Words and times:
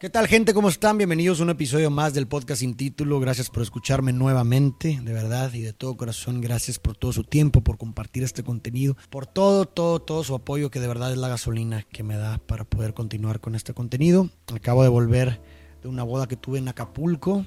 ¿Qué 0.00 0.08
tal 0.08 0.28
gente? 0.28 0.54
¿Cómo 0.54 0.70
están? 0.70 0.96
Bienvenidos 0.96 1.40
a 1.40 1.42
un 1.42 1.50
episodio 1.50 1.90
más 1.90 2.14
del 2.14 2.26
podcast 2.26 2.60
sin 2.60 2.74
título. 2.74 3.20
Gracias 3.20 3.50
por 3.50 3.62
escucharme 3.62 4.14
nuevamente, 4.14 4.98
de 5.04 5.12
verdad 5.12 5.52
y 5.52 5.60
de 5.60 5.74
todo 5.74 5.98
corazón. 5.98 6.40
Gracias 6.40 6.78
por 6.78 6.96
todo 6.96 7.12
su 7.12 7.22
tiempo, 7.22 7.60
por 7.60 7.76
compartir 7.76 8.22
este 8.22 8.42
contenido, 8.42 8.96
por 9.10 9.26
todo, 9.26 9.66
todo, 9.66 10.00
todo 10.00 10.24
su 10.24 10.34
apoyo 10.34 10.70
que 10.70 10.80
de 10.80 10.88
verdad 10.88 11.12
es 11.12 11.18
la 11.18 11.28
gasolina 11.28 11.82
que 11.82 12.02
me 12.02 12.16
da 12.16 12.38
para 12.38 12.64
poder 12.64 12.94
continuar 12.94 13.40
con 13.40 13.54
este 13.54 13.74
contenido. 13.74 14.30
Acabo 14.54 14.84
de 14.84 14.88
volver 14.88 15.38
de 15.82 15.88
una 15.90 16.02
boda 16.02 16.26
que 16.26 16.36
tuve 16.36 16.60
en 16.60 16.68
Acapulco. 16.68 17.44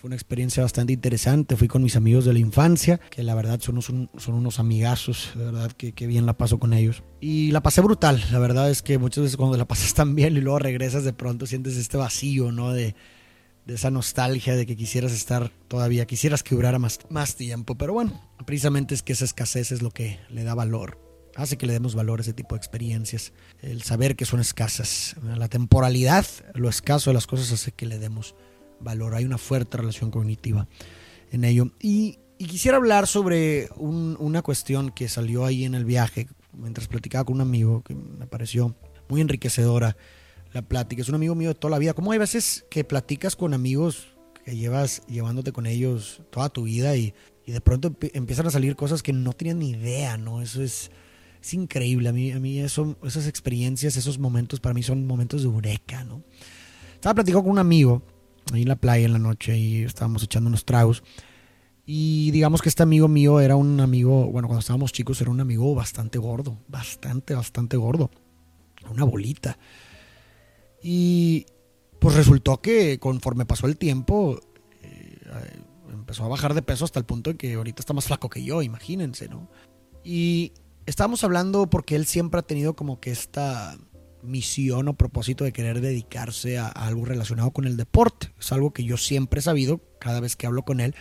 Fue 0.00 0.08
una 0.08 0.16
experiencia 0.16 0.62
bastante 0.62 0.94
interesante. 0.94 1.56
Fui 1.56 1.68
con 1.68 1.82
mis 1.82 1.94
amigos 1.94 2.24
de 2.24 2.32
la 2.32 2.38
infancia, 2.38 2.98
que 3.10 3.22
la 3.22 3.34
verdad 3.34 3.60
son 3.60 3.74
unos, 3.74 4.08
son 4.16 4.34
unos 4.34 4.58
amigazos. 4.58 5.32
De 5.34 5.44
verdad 5.44 5.72
que, 5.72 5.92
que, 5.92 6.06
bien 6.06 6.24
la 6.24 6.38
paso 6.38 6.58
con 6.58 6.72
ellos. 6.72 7.02
Y 7.20 7.50
la 7.50 7.62
pasé 7.62 7.82
brutal. 7.82 8.24
La 8.32 8.38
verdad 8.38 8.70
es 8.70 8.80
que 8.80 8.96
muchas 8.96 9.24
veces 9.24 9.36
cuando 9.36 9.58
la 9.58 9.68
pasas 9.68 9.92
tan 9.94 10.14
bien 10.14 10.38
y 10.38 10.40
luego 10.40 10.58
regresas 10.58 11.04
de 11.04 11.12
pronto 11.12 11.44
sientes 11.44 11.76
este 11.76 11.98
vacío, 11.98 12.50
¿no? 12.50 12.72
De, 12.72 12.94
de 13.66 13.74
esa 13.74 13.90
nostalgia 13.90 14.56
de 14.56 14.64
que 14.64 14.74
quisieras 14.74 15.12
estar 15.12 15.50
todavía, 15.68 16.06
quisieras 16.06 16.42
que 16.42 16.54
durara 16.54 16.78
más, 16.78 17.00
más 17.10 17.36
tiempo. 17.36 17.74
Pero 17.74 17.92
bueno, 17.92 18.22
precisamente 18.46 18.94
es 18.94 19.02
que 19.02 19.12
esa 19.12 19.26
escasez 19.26 19.70
es 19.70 19.82
lo 19.82 19.90
que 19.90 20.18
le 20.30 20.44
da 20.44 20.54
valor 20.54 20.98
hace 21.36 21.56
que 21.56 21.66
le 21.66 21.74
demos 21.74 21.94
valor 21.94 22.20
a 22.20 22.22
ese 22.22 22.32
tipo 22.32 22.54
de 22.54 22.58
experiencias. 22.58 23.32
El 23.60 23.82
saber 23.82 24.16
que 24.16 24.24
son 24.24 24.40
escasas. 24.40 25.16
La 25.22 25.48
temporalidad, 25.48 26.26
lo 26.54 26.70
escaso 26.70 27.10
de 27.10 27.14
las 27.14 27.26
cosas 27.26 27.52
hace 27.52 27.72
que 27.72 27.86
le 27.86 27.98
demos 27.98 28.34
valor. 28.80 29.14
Hay 29.14 29.24
una 29.24 29.38
fuerte 29.38 29.76
relación 29.76 30.10
cognitiva 30.10 30.68
en 31.30 31.44
ello. 31.44 31.70
Y, 31.80 32.18
y 32.38 32.46
quisiera 32.46 32.76
hablar 32.76 33.06
sobre 33.06 33.68
un, 33.76 34.16
una 34.18 34.42
cuestión 34.42 34.90
que 34.90 35.08
salió 35.08 35.44
ahí 35.44 35.64
en 35.64 35.74
el 35.74 35.84
viaje, 35.84 36.28
mientras 36.52 36.88
platicaba 36.88 37.24
con 37.24 37.36
un 37.36 37.42
amigo, 37.42 37.82
que 37.82 37.94
me 37.94 38.26
pareció 38.26 38.74
muy 39.08 39.20
enriquecedora 39.20 39.96
la 40.52 40.62
plática. 40.62 41.02
Es 41.02 41.08
un 41.08 41.14
amigo 41.14 41.34
mío 41.34 41.50
de 41.50 41.54
toda 41.54 41.70
la 41.70 41.78
vida. 41.78 41.94
¿Cómo 41.94 42.12
hay 42.12 42.18
veces 42.18 42.64
que 42.70 42.84
platicas 42.84 43.36
con 43.36 43.54
amigos 43.54 44.08
que 44.44 44.56
llevas 44.56 45.02
llevándote 45.06 45.52
con 45.52 45.66
ellos 45.66 46.22
toda 46.30 46.48
tu 46.48 46.64
vida 46.64 46.96
y, 46.96 47.14
y 47.46 47.52
de 47.52 47.60
pronto 47.60 47.94
empiezan 48.14 48.46
a 48.46 48.50
salir 48.50 48.74
cosas 48.74 49.02
que 49.02 49.12
no 49.12 49.32
tenían 49.32 49.58
ni 49.58 49.70
idea, 49.70 50.16
¿no? 50.16 50.40
Eso 50.42 50.62
es, 50.62 50.90
es 51.42 51.54
increíble. 51.54 52.08
A 52.08 52.12
mí, 52.12 52.32
a 52.32 52.40
mí 52.40 52.58
eso, 52.58 52.96
esas 53.04 53.26
experiencias, 53.26 53.96
esos 53.96 54.18
momentos 54.18 54.60
para 54.60 54.74
mí 54.74 54.82
son 54.82 55.06
momentos 55.06 55.42
de 55.42 55.48
eureka, 55.48 56.04
¿no? 56.04 56.22
Estaba 56.94 57.14
platicando 57.14 57.42
con 57.42 57.52
un 57.52 57.58
amigo 57.58 58.02
ahí 58.52 58.62
en 58.62 58.68
la 58.68 58.76
playa 58.76 59.06
en 59.06 59.12
la 59.12 59.18
noche 59.18 59.56
y 59.56 59.82
estábamos 59.82 60.22
echando 60.22 60.48
unos 60.48 60.64
tragos. 60.64 61.02
Y 61.86 62.30
digamos 62.30 62.62
que 62.62 62.68
este 62.68 62.82
amigo 62.82 63.08
mío 63.08 63.40
era 63.40 63.56
un 63.56 63.80
amigo, 63.80 64.30
bueno, 64.30 64.48
cuando 64.48 64.60
estábamos 64.60 64.92
chicos 64.92 65.20
era 65.20 65.30
un 65.30 65.40
amigo 65.40 65.74
bastante 65.74 66.18
gordo, 66.18 66.58
bastante, 66.68 67.34
bastante 67.34 67.76
gordo. 67.76 68.10
Una 68.90 69.04
bolita. 69.04 69.58
Y 70.82 71.46
pues 71.98 72.14
resultó 72.14 72.60
que 72.60 72.98
conforme 72.98 73.44
pasó 73.44 73.66
el 73.66 73.76
tiempo, 73.76 74.40
eh, 74.82 75.18
empezó 75.92 76.24
a 76.24 76.28
bajar 76.28 76.54
de 76.54 76.62
peso 76.62 76.84
hasta 76.84 76.98
el 76.98 77.06
punto 77.06 77.30
de 77.30 77.36
que 77.36 77.54
ahorita 77.54 77.80
está 77.80 77.92
más 77.92 78.06
flaco 78.06 78.30
que 78.30 78.42
yo, 78.42 78.62
imagínense, 78.62 79.28
¿no? 79.28 79.48
Y 80.02 80.52
estábamos 80.86 81.24
hablando 81.24 81.68
porque 81.68 81.96
él 81.96 82.06
siempre 82.06 82.40
ha 82.40 82.42
tenido 82.42 82.74
como 82.74 83.00
que 83.00 83.10
esta 83.10 83.76
misión 84.22 84.88
o 84.88 84.94
propósito 84.94 85.44
de 85.44 85.52
querer 85.52 85.80
dedicarse 85.80 86.58
a, 86.58 86.68
algo 86.68 87.04
relacionado 87.04 87.50
con 87.50 87.66
el 87.66 87.76
deporte. 87.76 88.32
Es 88.38 88.52
algo 88.52 88.72
que 88.72 88.84
yo 88.84 88.96
siempre 88.96 89.40
he 89.40 89.42
sabido, 89.42 89.80
cada 89.98 90.20
vez 90.20 90.36
que 90.36 90.46
hablo 90.46 90.62
con 90.62 90.80
él, 90.80 90.94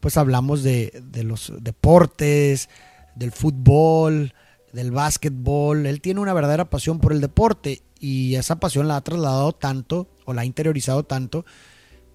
pues 0.00 0.16
hablamos 0.16 0.62
de, 0.62 1.02
los 1.22 1.52
deportes, 1.60 2.68
del 3.14 3.32
fútbol, 3.32 4.34
del 4.72 4.90
básquetbol. 4.90 5.86
Él 5.86 6.00
tiene 6.00 6.20
una 6.20 6.34
verdadera 6.34 6.70
pasión 6.70 6.98
por 6.98 7.12
el 7.12 7.20
deporte 7.20 7.82
y 8.00 8.34
esa 8.34 8.58
pasión 8.58 8.88
la 8.88 8.96
ha 8.96 9.04
trasladado 9.04 9.52
tanto 9.52 10.08
o 10.24 10.32
la 10.32 10.42
ha 10.42 10.44
interiorizado 10.44 11.04
tanto 11.04 11.44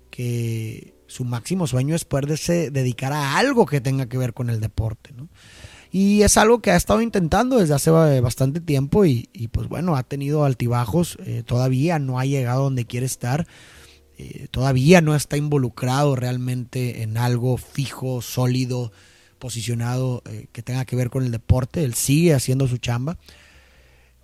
que 0.09 0.95
su 1.07 1.23
máximo 1.23 1.67
sueño 1.67 1.95
es 1.95 2.03
poderse 2.03 2.71
dedicar 2.71 3.13
a 3.13 3.37
algo 3.37 3.65
que 3.65 3.79
tenga 3.79 4.07
que 4.07 4.17
ver 4.17 4.33
con 4.33 4.49
el 4.49 4.59
deporte. 4.59 5.13
Y 5.91 6.21
es 6.23 6.37
algo 6.37 6.61
que 6.61 6.71
ha 6.71 6.75
estado 6.75 7.01
intentando 7.01 7.57
desde 7.57 7.73
hace 7.73 7.91
bastante 8.21 8.59
tiempo 8.59 9.05
y, 9.05 9.29
y 9.33 9.47
pues 9.47 9.67
bueno, 9.67 9.95
ha 9.95 10.03
tenido 10.03 10.43
altibajos, 10.43 11.17
eh, 11.25 11.43
todavía 11.45 11.99
no 11.99 12.19
ha 12.19 12.25
llegado 12.25 12.63
donde 12.63 12.85
quiere 12.85 13.05
estar, 13.05 13.47
eh, 14.17 14.47
todavía 14.51 15.01
no 15.01 15.15
está 15.15 15.37
involucrado 15.37 16.15
realmente 16.15 17.03
en 17.03 17.17
algo 17.17 17.57
fijo, 17.57 18.21
sólido, 18.21 18.91
posicionado 19.37 20.23
eh, 20.25 20.47
que 20.51 20.63
tenga 20.63 20.85
que 20.85 20.95
ver 20.95 21.09
con 21.09 21.23
el 21.23 21.31
deporte, 21.31 21.83
él 21.83 21.93
sigue 21.93 22.33
haciendo 22.33 22.67
su 22.67 22.77
chamba. 22.77 23.17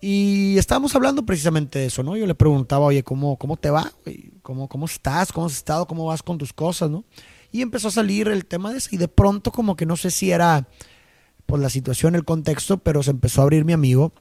Y 0.02 0.58
estábamos 0.58 0.94
hablando 0.96 1.26
precisamente 1.26 1.80
de 1.80 1.86
eso, 1.86 2.04
¿no? 2.04 2.18
Yo 2.18 2.28
le 2.28 2.36
preguntaba, 2.36 2.88
oye, 2.88 3.04
¿cómo, 3.04 3.38
cómo 3.38 3.56
te 3.56 3.70
va? 3.70 3.94
¿Cómo, 4.42 4.68
¿Cómo 4.68 4.86
estás? 4.86 5.32
¿Cómo 5.32 5.48
has 5.48 5.54
estado? 5.54 5.88
¿Cómo 5.88 6.06
vas 6.06 6.22
con 6.22 6.38
tus 6.38 6.52
cosas? 6.52 6.90
¿no? 6.90 7.06
Y 7.54 7.62
empezó 7.62 7.88
a 7.88 7.92
salir 7.92 8.28
el 8.28 8.46
tema 8.46 8.72
de 8.72 8.80
eso 8.80 8.90
y 8.92 8.98
de 8.98 9.08
pronto 9.08 9.52
como 9.52 9.78
que 9.78 9.86
no 9.86 9.96
sé 9.96 10.12
si 10.12 10.32
era 10.32 10.68
por 11.46 11.60
la 11.60 11.70
situación, 11.70 12.16
el 12.16 12.26
contexto, 12.26 12.78
pero 12.80 13.04
se 13.04 13.12
empezó 13.12 13.42
a 13.42 13.44
abrir 13.44 13.66
mi 13.66 13.74
amigo 13.74 14.14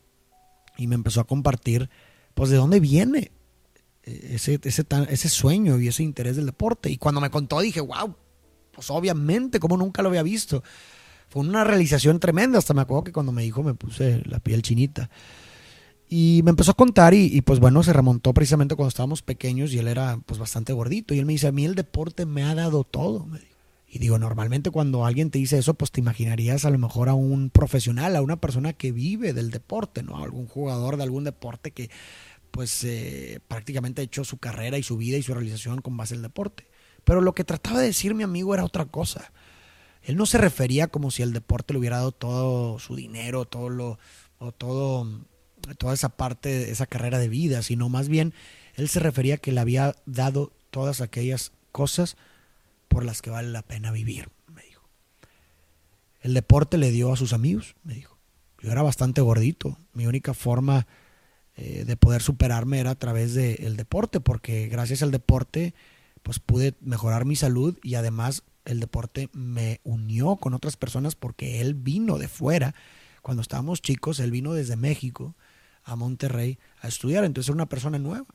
y 0.77 0.87
me 0.87 0.95
empezó 0.95 1.21
a 1.21 1.25
compartir, 1.25 1.91
pues, 2.35 2.51
de 2.51 2.57
dónde 2.57 2.81
viene 2.81 3.33
ese, 4.03 4.59
ese, 4.63 4.85
ese 5.09 5.29
sueño 5.29 5.81
y 5.81 5.89
ese 5.89 6.03
interés 6.03 6.37
del 6.37 6.47
deporte. 6.47 6.91
Y 6.91 6.97
cuando 6.97 7.21
me 7.21 7.31
contó 7.31 7.61
dije, 7.61 7.81
wow, 7.81 8.15
pues 8.73 8.91
obviamente, 8.91 9.61
como 9.61 9.77
nunca 9.77 10.03
lo 10.03 10.09
había 10.09 10.23
visto. 10.23 10.63
Fue 11.29 11.43
una 11.43 11.65
realización 11.65 12.21
tremenda, 12.21 12.59
hasta 12.59 12.75
me 12.75 12.83
acuerdo 12.83 13.05
que 13.05 13.13
cuando 13.13 13.33
me 13.33 13.43
dijo 13.43 13.63
me 13.63 13.75
puse 13.75 14.23
la 14.27 14.39
piel 14.39 14.63
chinita. 14.63 15.09
Y 16.09 16.43
me 16.45 16.51
empezó 16.51 16.73
a 16.73 16.75
contar 16.75 17.15
y, 17.15 17.25
y, 17.35 17.41
pues 17.41 17.59
bueno, 17.59 17.83
se 17.83 17.93
remontó 17.95 18.35
precisamente 18.35 18.75
cuando 18.75 18.89
estábamos 18.89 19.23
pequeños 19.23 19.73
y 19.73 19.79
él 19.79 19.89
era 19.89 20.19
pues 20.27 20.39
bastante 20.39 20.75
gordito. 20.75 21.15
Y 21.15 21.19
él 21.19 21.25
me 21.25 21.33
dice, 21.33 21.47
a 21.47 21.53
mí 21.53 21.65
el 21.65 21.75
deporte 21.75 22.27
me 22.27 22.43
ha 22.43 22.55
dado 22.55 22.85
todo, 22.85 23.25
me 23.25 23.39
dijo. 23.39 23.52
Y 23.95 23.99
digo, 23.99 24.19
normalmente 24.19 24.71
cuando 24.71 25.05
alguien 25.05 25.31
te 25.31 25.39
dice 25.39 25.59
eso, 25.59 25.75
pues 25.75 25.91
te 25.91 26.01
imaginarías 26.01 26.65
a 26.65 26.71
lo 26.71 26.79
mejor 26.79 27.11
a 27.11 27.15
un 27.15 27.51
profesional, 27.51 28.17
a 28.17 28.23
una 28.23 28.41
persona 28.41 28.73
que 28.73 28.91
vive 28.91 29.35
del 29.35 29.51
deporte, 29.51 30.03
¿no? 30.03 30.25
Algún 30.25 30.47
jugador 30.47 30.97
de 30.97 31.03
algún 31.03 31.25
deporte 31.25 31.73
que 31.73 31.91
pues 32.51 32.85
eh, 32.85 33.41
prácticamente 33.49 34.01
ha 34.01 34.05
hecho 34.05 34.25
su 34.25 34.39
carrera 34.39 34.79
y 34.79 34.83
su 34.83 34.97
vida 34.97 35.19
y 35.19 35.23
su 35.23 35.35
realización 35.35 35.83
con 35.83 35.95
base 35.99 36.15
al 36.15 36.23
deporte. 36.23 36.69
Pero 37.05 37.21
lo 37.21 37.35
que 37.35 37.45
trataba 37.45 37.81
de 37.81 37.89
decir 37.89 38.15
mi 38.15 38.23
amigo 38.23 38.55
era 38.55 38.65
otra 38.65 38.87
cosa. 38.87 39.31
Él 40.03 40.17
no 40.17 40.25
se 40.25 40.39
refería 40.39 40.87
como 40.87 41.11
si 41.11 41.23
el 41.23 41.35
deporte 41.35 41.75
le 41.75 41.81
hubiera 41.81 41.99
dado 41.99 42.13
todo 42.13 42.79
su 42.79 42.97
dinero, 42.97 43.45
todo 43.45 43.69
lo, 43.69 43.99
o 44.39 44.53
todo, 44.53 45.07
toda 45.77 45.93
esa 45.93 46.09
parte, 46.09 46.71
esa 46.71 46.87
carrera 46.87 47.19
de 47.19 47.29
vida, 47.29 47.61
sino 47.61 47.91
más 47.91 48.09
bien 48.09 48.33
él 48.75 48.89
se 48.89 49.01
refería 49.01 49.37
que 49.37 49.53
le 49.53 49.61
había 49.61 49.95
dado 50.07 50.51
todas 50.71 51.03
aquellas 51.03 51.53
cosas 51.73 52.17
por 52.93 53.05
las 53.05 53.23
que 53.23 53.31
vale 53.31 53.49
la 53.49 53.63
pena 53.63 53.91
vivir, 53.91 54.29
me 54.53 54.63
dijo. 54.63 54.89
El 56.21 56.35
deporte 56.35 56.77
le 56.77 56.91
dio 56.91 57.13
a 57.13 57.17
sus 57.17 57.33
amigos, 57.33 57.75
me 57.83 57.95
dijo. 57.95 58.19
Yo 58.61 58.71
era 58.71 58.83
bastante 58.83 59.21
gordito. 59.21 59.79
Mi 59.93 60.07
única 60.07 60.35
forma 60.35 60.87
eh, 61.57 61.85
de 61.85 61.97
poder 61.97 62.23
superarme 62.23 62.79
era 62.79 62.91
a 62.91 62.99
través 62.99 63.35
del 63.35 63.57
de 63.57 63.75
deporte, 63.75 64.21
porque 64.21 64.69
gracias 64.69 65.03
al 65.03 65.11
deporte 65.11 65.75
pues 66.23 66.39
pude 66.39 66.75
mejorar 66.81 67.25
mi 67.25 67.35
salud 67.35 67.77
y 67.83 67.97
además 67.97 68.45
el 68.65 68.79
deporte 68.79 69.29
me 69.33 69.81
unió 69.83 70.37
con 70.37 70.55
otras 70.55 70.77
personas 70.77 71.17
porque 71.17 71.61
él 71.61 71.75
vino 71.75 72.19
de 72.19 72.29
fuera. 72.29 72.75
Cuando 73.23 73.43
estábamos 73.43 73.83
chicos, 73.83 74.21
él 74.21 74.31
vino 74.31 74.53
desde 74.53 74.77
México 74.77 75.35
a 75.83 75.97
Monterrey 75.97 76.59
a 76.81 76.89
estudiar, 76.89 77.25
entonces 77.25 77.49
era 77.49 77.55
una 77.57 77.69
persona 77.69 77.99
nueva. 77.99 78.27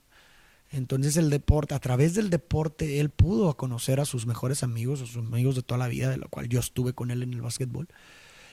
Entonces 0.70 1.16
el 1.18 1.30
deporte, 1.30 1.76
a 1.76 1.80
través 1.80 2.14
del 2.14 2.30
deporte, 2.30 3.00
él 3.00 3.10
pudo 3.10 3.56
conocer 3.56 4.00
a 4.00 4.06
sus 4.06 4.26
mejores 4.26 4.64
amigos, 4.64 5.02
a 5.02 5.06
sus 5.06 5.18
amigos 5.18 5.56
de 5.56 5.64
toda 5.64 5.78
la 5.78 5.88
vida, 5.88 6.10
de 6.10 6.18
lo 6.18 6.28
cual 6.30 6.50
yo 6.50 6.60
estuve 6.60 6.94
con 6.94 7.12
él 7.12 7.24
en 7.24 7.34
el 7.34 7.42
básquetbol. 7.42 7.88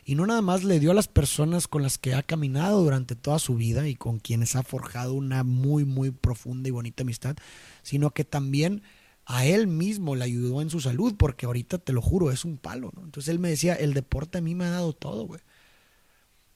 Y 0.05 0.15
no 0.15 0.27
nada 0.27 0.43
más 0.43 0.65
le 0.65 0.79
dio 0.81 0.91
a 0.91 0.95
las 0.95 1.09
personas 1.09 1.67
con 1.67 1.83
las 1.83 1.99
que 1.99 2.15
ha 2.15 2.23
caminado 2.23 2.83
durante 2.83 3.17
toda 3.17 3.39
su 3.39 3.57
vida 3.57 3.89
y 3.89 3.97
con 3.97 4.19
quienes 4.19 4.55
ha 4.55 4.63
forjado 4.63 5.15
una 5.15 5.45
muy, 5.45 5.85
muy 5.85 6.11
profunda 6.11 6.69
y 6.69 6.73
bonita 6.73 7.03
amistad, 7.03 7.37
sino 7.83 8.11
que 8.11 8.25
también 8.25 8.83
a 9.25 9.47
él 9.47 9.67
mismo 9.67 10.15
le 10.15 10.25
ayudó 10.25 10.61
en 10.61 10.69
su 10.69 10.81
salud, 10.81 11.15
porque 11.17 11.47
ahorita 11.47 11.79
te 11.79 11.95
lo 11.95 12.03
juro, 12.03 12.31
es 12.31 12.45
un 12.45 12.59
palo. 12.59 12.93
Entonces 13.03 13.29
él 13.31 13.39
me 13.39 13.49
decía, 13.49 13.75
el 13.75 13.95
deporte 13.95 14.39
a 14.39 14.43
mí 14.43 14.55
me 14.55 14.67
ha 14.67 14.71
dado 14.71 14.93
todo, 14.93 15.27
güey. 15.27 15.41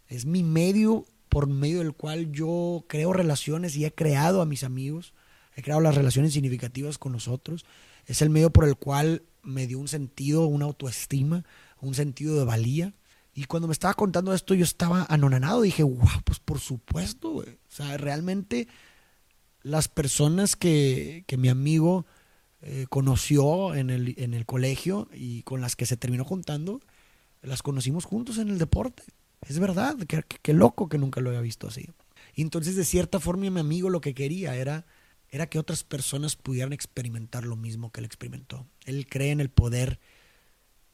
Es 0.09 0.27
mi 0.27 0.43
medio 0.43 1.07
por 1.31 1.47
medio 1.47 1.79
del 1.79 1.95
cual 1.95 2.33
yo 2.33 2.85
creo 2.89 3.13
relaciones 3.13 3.77
y 3.77 3.85
he 3.85 3.93
creado 3.93 4.43
a 4.43 4.47
mis 4.47 4.65
amigos, 4.65 5.15
he 5.59 5.63
creado 5.63 5.81
las 5.81 5.97
relaciones 5.97 6.33
significativas 6.33 6.99
con 6.99 7.11
nosotros. 7.11 7.67
Es 8.07 8.23
el 8.23 8.31
medio 8.31 8.51
por 8.51 8.65
el 8.65 8.77
cual 8.77 9.25
me 9.43 9.67
dio 9.67 9.81
un 9.81 9.89
sentido, 9.89 10.47
una 10.47 10.67
autoestima, 10.67 11.45
un 11.81 11.97
sentido 11.97 12.39
de 12.39 12.45
valía. 12.45 12.95
Y 13.35 13.47
cuando 13.47 13.67
me 13.67 13.73
estaba 13.73 13.95
contando 13.95 14.33
esto, 14.33 14.55
yo 14.55 14.63
estaba 14.63 15.05
anonanado. 15.09 15.63
Dije, 15.63 15.83
wow, 15.83 16.23
pues 16.23 16.39
por 16.39 16.61
supuesto, 16.61 17.31
güey. 17.31 17.49
O 17.49 17.71
sea, 17.71 17.97
realmente 17.97 18.69
las 19.63 19.89
personas 19.89 20.55
que, 20.55 21.25
que 21.27 21.37
mi 21.37 21.49
amigo 21.49 22.07
eh, 22.63 22.87
conoció 22.89 23.75
en 23.75 23.91
el, 23.91 24.15
en 24.17 24.35
el 24.35 24.47
colegio 24.47 25.09
y 25.13 25.43
con 25.43 25.61
las 25.61 25.75
que 25.75 25.87
se 25.87 25.97
terminó 25.97 26.25
juntando, 26.25 26.81
las 27.43 27.65
conocimos 27.65 28.05
juntos 28.05 28.39
en 28.39 28.49
el 28.49 28.59
deporte. 28.59 29.03
Es 29.41 29.59
verdad, 29.59 29.97
qué, 30.07 30.23
qué 30.41 30.53
loco 30.53 30.89
que 30.89 30.99
nunca 30.99 31.21
lo 31.21 31.31
había 31.31 31.41
visto 31.41 31.67
así. 31.67 31.91
Y 32.37 32.43
entonces, 32.43 32.77
de 32.77 32.85
cierta 32.85 33.19
forma, 33.19 33.51
mi 33.51 33.59
amigo 33.59 33.91
lo 33.91 34.01
que 34.01 34.15
quería 34.15 34.55
era 34.55 34.87
era 35.31 35.47
que 35.49 35.59
otras 35.59 35.85
personas 35.85 36.37
pudieran 36.37 36.73
experimentar 36.73 37.45
lo 37.45 37.57
mismo 37.57 37.93
que 37.93 38.01
él 38.01 38.07
experimentó. 38.07 38.67
Él 38.85 39.07
cree 39.09 39.31
en 39.31 39.41
el 39.41 39.51
poder 39.51 40.01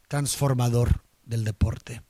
transformador 0.09 1.03
del 1.25 1.45
deporte. 1.45 2.03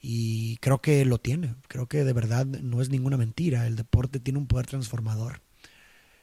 Y 0.00 0.56
creo 0.56 0.80
que 0.80 1.04
lo 1.04 1.18
tiene. 1.18 1.54
Creo 1.68 1.86
que 1.86 2.04
de 2.04 2.12
verdad 2.12 2.46
no 2.46 2.80
es 2.80 2.88
ninguna 2.88 3.16
mentira. 3.16 3.66
El 3.66 3.76
deporte 3.76 4.18
tiene 4.18 4.38
un 4.38 4.46
poder 4.46 4.66
transformador. 4.66 5.42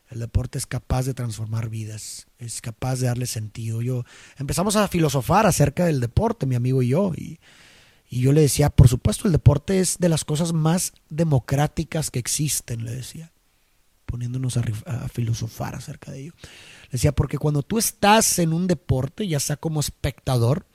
El 0.09 0.19
deporte 0.19 0.57
es 0.57 0.65
capaz 0.65 1.06
de 1.06 1.13
transformar 1.13 1.69
vidas, 1.69 2.27
es 2.39 2.62
capaz 2.62 3.00
de 3.00 3.07
darle 3.07 3.25
sentido. 3.25 3.81
Yo 3.81 4.06
empezamos 4.38 4.77
a 4.77 4.88
filosofar 4.88 5.45
acerca 5.45 5.86
del 5.86 6.00
deporte, 6.00 6.45
mi 6.45 6.56
amigo 6.56 6.81
y 6.81 6.89
yo, 6.89 7.12
y, 7.13 7.39
y 8.09 8.21
yo 8.21 8.31
le 8.31 8.39
decía, 8.39 8.69
por 8.69 8.88
supuesto, 8.88 9.27
el 9.27 9.33
deporte 9.33 9.81
es 9.81 9.98
de 10.00 10.07
las 10.07 10.24
cosas 10.24 10.54
más 10.54 10.94
democráticas 11.09 12.09
que 12.09 12.19
existen, 12.19 12.86
le 12.86 12.92
decía, 12.92 13.33
poniéndonos 14.07 14.57
a, 14.57 14.63
filosofar 15.09 15.75
acerca 15.75 16.12
de 16.12 16.21
ello. 16.21 16.33
Decía, 16.92 17.12
porque 17.12 17.38
cuando 17.38 17.62
tú 17.62 17.77
estás 17.77 18.39
en 18.39 18.54
un 18.54 18.65
deporte, 18.65 19.27
ya 19.27 19.39
sea 19.39 19.57
como 19.57 19.80
espectador, 19.80 20.65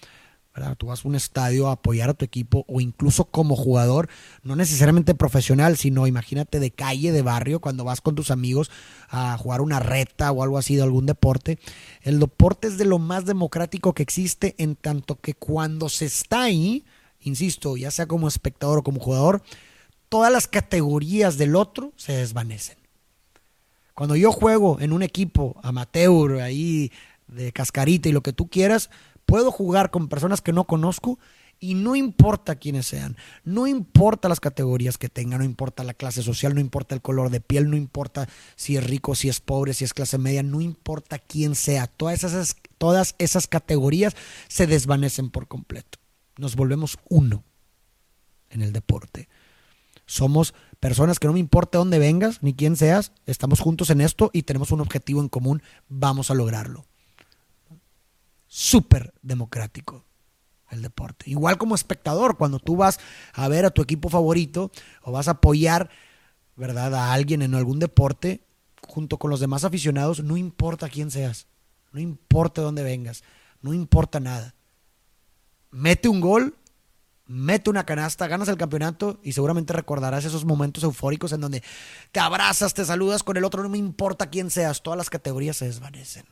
Tú 0.77 0.89
vas 0.89 1.05
a 1.05 1.09
un 1.09 1.15
estadio 1.15 1.69
a 1.69 1.73
apoyar 1.73 2.11
a 2.11 2.15
tu 2.15 2.27
equipo 2.27 2.67
o 2.69 2.83
incluso 2.83 3.25
como 3.25 3.57
jugador, 3.57 4.09
no 4.43 4.55
necesariamente 4.55 5.15
profesional, 5.15 5.79
sino 5.79 6.07
imagínate 6.07 6.61
de 6.61 6.71
calle, 6.71 7.11
de 7.11 7.23
barrio, 7.23 7.61
cuando 7.61 7.85
vas 7.85 8.03
con 8.03 8.15
tus 8.15 8.31
amigos 8.31 8.71
a 9.09 9.37
jugar 9.39 9.63
una 9.63 9.81
reta 9.81 10.31
o 10.31 10.43
algo 10.43 10.59
así 10.59 10.77
de 10.77 10.83
algún 10.83 11.07
deporte. 11.07 11.59
El 12.03 12.21
deporte 12.21 12.69
es 12.69 12.77
de 12.77 12.85
lo 12.85 12.99
más 12.99 13.25
democrático 13.25 13.95
que 13.95 14.03
existe 14.03 14.55
en 14.59 14.77
tanto 14.77 15.19
que 15.19 15.33
cuando 15.33 15.89
se 15.89 16.05
está 16.05 16.43
ahí, 16.43 16.85
insisto, 17.21 17.79
ya 17.79 17.91
sea 17.91 18.07
como 18.07 18.29
espectador 18.29 18.81
o 18.81 18.83
como 18.83 19.01
jugador, 19.01 19.43
todas 20.11 20.31
las 20.31 20.49
categorías 20.49 21.39
del 21.39 21.57
otro 21.57 21.95
se 21.97 22.13
desvanecen. 22.13 22.82
Cuando 23.95 24.17
yo 24.17 24.33
juego 24.33 24.79
en 24.81 24.93
un 24.93 25.03
equipo 25.03 25.61
amateur, 25.63 26.41
ahí 26.41 26.91
de 27.29 27.53
cascarita 27.53 28.09
y 28.09 28.13
lo 28.13 28.23
que 28.23 28.33
tú 28.33 28.49
quieras, 28.49 28.91
puedo 29.27 29.51
jugar 29.51 29.91
con 29.91 30.09
personas 30.09 30.41
que 30.41 30.53
no 30.53 30.65
conozco 30.65 31.19
y 31.63 31.75
no 31.75 31.95
importa 31.95 32.57
quiénes 32.57 32.87
sean, 32.87 33.17
no 33.45 33.69
importa 33.69 34.29
las 34.29 34.41
categorías 34.41 34.99
que 34.99 35.09
tengan, 35.09 35.39
no 35.39 35.45
importa 35.45 35.85
la 35.85 35.95
clase 35.95 36.21
social, 36.21 36.55
no 36.55 36.61
importa 36.61 36.97
el 36.97 37.01
color 37.01 37.31
de 37.31 37.41
piel, 37.41 37.71
no 37.71 37.77
importa 37.77 38.29
si 38.57 38.77
es 38.77 38.85
rico, 38.85 39.15
si 39.15 39.29
es 39.29 39.39
pobre, 39.39 39.73
si 39.73 39.85
es 39.85 39.95
clase 39.95 40.19
media, 40.19 40.43
no 40.43 40.61
importa 40.61 41.21
quién 41.21 41.55
sea, 41.55 41.87
todas 41.87 42.25
esas, 42.25 42.57
todas 42.79 43.15
esas 43.19 43.47
categorías 43.47 44.17
se 44.49 44.67
desvanecen 44.67 45.31
por 45.31 45.47
completo. 45.47 46.01
Nos 46.37 46.57
volvemos 46.57 46.99
uno 47.09 47.45
en 48.51 48.63
el 48.63 48.73
deporte. 48.73 49.29
Somos 50.05 50.55
personas 50.83 51.21
que 51.21 51.29
no 51.29 51.33
me 51.33 51.39
importa 51.39 51.79
dónde 51.79 52.01
vengas 52.01 52.43
ni 52.43 52.55
quién 52.55 52.75
seas, 52.75 53.13
estamos 53.25 53.61
juntos 53.61 53.89
en 53.91 54.01
esto 54.01 54.31
y 54.33 54.43
tenemos 54.43 54.73
un 54.73 54.81
objetivo 54.81 55.21
en 55.21 55.29
común, 55.29 55.63
vamos 55.89 56.29
a 56.29 56.35
lograrlo 56.35 56.87
súper 58.49 59.15
democrático 59.23 60.05
el 60.71 60.83
deporte. 60.83 61.31
Igual 61.31 61.57
como 61.57 61.77
espectador, 61.77 62.37
cuando 62.37 62.59
tú 62.59 62.75
vas 62.75 62.99
a 63.33 63.47
ver 63.47 63.65
a 63.65 63.71
tu 63.71 63.81
equipo 63.81 64.09
favorito 64.09 64.73
o 65.05 65.13
vas 65.13 65.29
a 65.29 65.33
apoyar, 65.33 65.89
¿verdad?, 66.57 66.93
a 66.97 67.13
alguien 67.13 67.43
en 67.43 67.55
algún 67.55 67.79
deporte, 67.79 68.45
junto 68.85 69.19
con 69.19 69.31
los 69.31 69.39
demás 69.39 69.63
aficionados, 69.63 70.25
no 70.25 70.37
importa 70.37 70.89
quién 70.89 71.13
seas, 71.13 71.47
no 71.93 72.01
importa 72.01 72.61
dónde 72.61 72.83
vengas, 72.83 73.23
no 73.61 73.73
importa 73.73 74.19
nada. 74.19 74.57
Mete 75.71 76.09
un 76.09 76.21
gol, 76.21 76.57
mete 77.27 77.71
una 77.71 77.87
canasta, 77.87 78.27
ganas 78.27 78.49
el 78.49 78.57
campeonato 78.57 79.21
y 79.23 79.33
seguramente 79.33 79.73
recordarás 79.73 80.25
esos 80.25 80.45
momentos 80.45 80.85
eufóricos 80.85 81.33
en 81.33 81.41
donde 81.41 81.63
te 82.11 82.21
abrazas, 82.21 82.75
te 82.75 82.85
saludas 82.85 83.23
con 83.23 83.37
el 83.37 83.45
otro, 83.45 83.63
no 83.63 83.69
me 83.69 83.79
importa 83.79 84.31
quién 84.31 84.51
seas, 84.51 84.83
todas 84.83 84.97
las 84.99 85.11
categorías 85.11 85.57
se 85.57 85.67
desvanecen. 85.67 86.27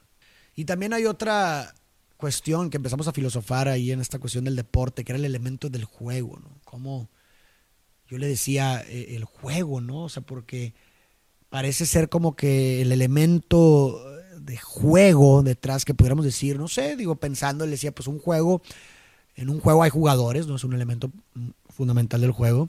Y 0.55 0.65
también 0.65 0.93
hay 0.93 1.07
otra 1.07 1.75
cuestión 2.17 2.71
que 2.71 2.77
empezamos 2.77 3.09
a 3.09 3.13
filosofar 3.13 3.69
ahí 3.69 3.93
en 3.93 4.01
esta 4.01 4.19
cuestión 4.19 4.45
del 4.45 4.57
deporte, 4.57 5.05
que 5.05 5.13
era 5.13 5.19
el 5.19 5.25
elemento 5.25 5.71
del 5.71 5.85
juego, 5.85 6.39
¿no? 6.39 6.61
Como 6.65 7.09
yo 8.07 8.19
le 8.19 8.27
decía, 8.27 8.85
eh, 8.87 9.15
el 9.17 9.25
juego, 9.25 9.81
¿no? 9.81 10.05
O 10.05 10.09
sea, 10.09 10.23
porque 10.23 10.75
parece 11.49 11.87
ser 11.87 12.09
como 12.09 12.37
que 12.37 12.83
el 12.83 12.93
elemento 12.93 14.05
de 14.37 14.57
juego 14.59 15.43
detrás 15.43 15.85
que 15.85 15.95
pudiéramos 15.95 16.25
decir, 16.25 16.59
no 16.59 16.69
sé, 16.69 16.97
digo, 16.97 17.17
pensando, 17.17 17.65
le 17.65 17.73
decía, 17.73 17.93
pues 17.93 18.09
un 18.09 18.19
juego, 18.19 18.63
en 19.41 19.49
un 19.49 19.59
juego 19.59 19.83
hay 19.83 19.89
jugadores, 19.89 20.47
no 20.47 20.57
es 20.57 20.65
un 20.65 20.75
elemento 20.75 21.11
fundamental 21.71 22.21
del 22.21 22.31
juego. 22.31 22.69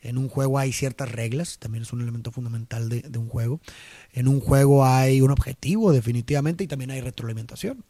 En 0.00 0.18
un 0.18 0.28
juego 0.28 0.60
hay 0.60 0.72
ciertas 0.72 1.10
reglas, 1.10 1.58
también 1.58 1.82
es 1.82 1.92
un 1.92 2.00
elemento 2.00 2.30
fundamental 2.30 2.88
de, 2.88 3.18
un 3.18 3.28
juego. 3.28 3.60
En 4.12 4.28
un 4.28 4.38
juego 4.38 4.86
hay 4.86 5.20
un 5.20 5.32
objetivo, 5.32 5.90
definitivamente, 5.90 6.62
y 6.62 6.68
también 6.68 6.92
hay 6.92 7.00
retroalimentación. 7.00 7.84